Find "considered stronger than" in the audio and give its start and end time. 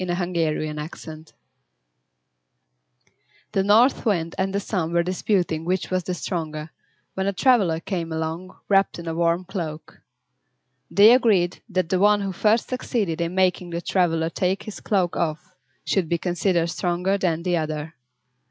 16.17-17.43